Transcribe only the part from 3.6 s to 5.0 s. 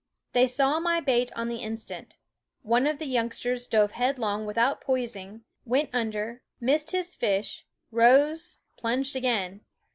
dove headlong without